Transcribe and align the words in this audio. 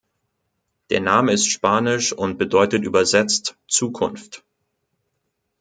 Der 0.89 0.99
Name 0.99 1.31
ist 1.31 1.47
spanisch 1.47 2.11
und 2.11 2.39
bedeutet 2.39 2.83
übersetzt 2.85 3.55
„Zukunft“. 3.67 4.43